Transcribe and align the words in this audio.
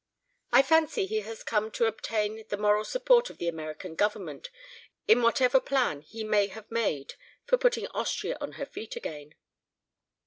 "I 0.51 0.63
fancy 0.63 1.05
he 1.05 1.19
has 1.19 1.43
come 1.43 1.69
to 1.73 1.85
obtain 1.85 2.43
the 2.49 2.57
moral 2.57 2.83
support 2.83 3.29
of 3.29 3.37
the 3.37 3.47
American 3.47 3.93
Government 3.93 4.49
in 5.07 5.21
whatever 5.21 5.59
plan 5.59 6.01
he 6.01 6.23
may 6.23 6.47
have 6.47 6.71
made 6.71 7.13
for 7.45 7.59
putting 7.59 7.85
Austria 7.89 8.35
on 8.41 8.53
her 8.53 8.65
feet 8.65 8.95
again." 8.95 9.35